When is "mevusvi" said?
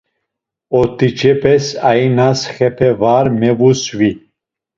3.39-4.11